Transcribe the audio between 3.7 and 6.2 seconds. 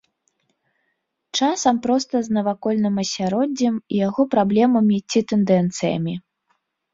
і яго праблемамі ці тэндэнцыямі.